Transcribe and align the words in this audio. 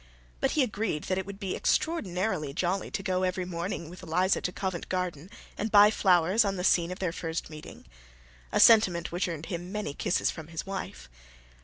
But 0.39 0.53
he 0.53 0.63
agreed 0.63 1.03
that 1.03 1.19
it 1.19 1.27
would 1.27 1.39
be 1.39 1.55
extraordinarily 1.55 2.55
jolly 2.55 2.89
to 2.89 3.03
go 3.03 3.17
early 3.17 3.27
every 3.27 3.45
morning 3.45 3.87
with 3.87 4.01
Eliza 4.01 4.41
to 4.41 4.51
Covent 4.51 4.89
Garden 4.89 5.29
and 5.59 5.69
buy 5.71 5.91
flowers 5.91 6.43
on 6.43 6.55
the 6.55 6.63
scene 6.63 6.89
of 6.91 6.97
their 6.97 7.11
first 7.13 7.51
meeting: 7.51 7.85
a 8.51 8.59
sentiment 8.59 9.11
which 9.11 9.27
earned 9.27 9.45
him 9.45 9.71
many 9.71 9.93
kisses 9.93 10.31
from 10.31 10.47
his 10.47 10.65
wife. 10.65 11.07